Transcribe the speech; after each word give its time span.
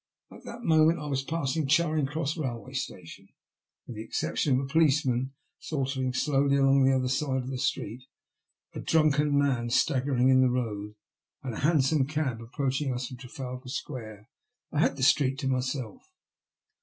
At 0.31 0.43
that 0.45 0.63
moment 0.63 0.97
I 0.97 1.05
was 1.05 1.21
passing 1.21 1.67
Charing 1.67 2.07
Cross 2.07 2.33
Bailway 2.33 2.75
Station. 2.75 3.29
With 3.85 3.95
the 3.97 4.01
exception 4.01 4.59
of 4.59 4.65
a 4.65 4.67
police 4.67 5.05
man 5.05 5.33
sauntering 5.59 6.11
slowly 6.13 6.57
along 6.57 6.79
on 6.79 6.85
the 6.87 6.95
other 6.95 7.07
side 7.07 7.43
of 7.43 7.51
the 7.51 7.59
street, 7.59 8.05
a 8.73 8.79
drunken 8.79 9.37
man 9.37 9.69
staggering 9.69 10.29
in 10.29 10.41
the 10.41 10.49
road, 10.49 10.95
and 11.43 11.53
a 11.53 11.59
hansom 11.59 12.07
cab 12.07 12.41
approaching 12.41 12.91
us 12.91 13.09
from 13.09 13.17
Trafalgar 13.17 13.69
Square, 13.69 14.27
I 14.71 14.79
had 14.79 14.97
the 14.97 15.03
street 15.03 15.37
to 15.37 15.47
myself. 15.47 16.01